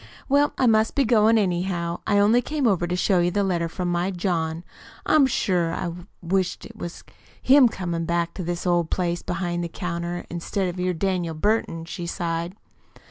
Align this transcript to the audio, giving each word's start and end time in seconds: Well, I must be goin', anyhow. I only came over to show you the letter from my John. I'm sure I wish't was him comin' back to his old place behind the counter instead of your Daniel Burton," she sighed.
Well, 0.27 0.53
I 0.57 0.65
must 0.65 0.95
be 0.95 1.05
goin', 1.05 1.37
anyhow. 1.37 1.99
I 2.07 2.17
only 2.17 2.41
came 2.41 2.65
over 2.65 2.87
to 2.87 2.95
show 2.95 3.19
you 3.19 3.29
the 3.29 3.43
letter 3.43 3.69
from 3.69 3.91
my 3.91 4.09
John. 4.09 4.63
I'm 5.05 5.27
sure 5.27 5.75
I 5.75 5.93
wish't 6.23 6.65
was 6.75 7.03
him 7.39 7.69
comin' 7.69 8.05
back 8.07 8.33
to 8.33 8.43
his 8.43 8.65
old 8.65 8.89
place 8.89 9.21
behind 9.21 9.63
the 9.63 9.69
counter 9.69 10.25
instead 10.27 10.69
of 10.69 10.79
your 10.79 10.95
Daniel 10.95 11.35
Burton," 11.35 11.85
she 11.85 12.07
sighed. 12.07 12.55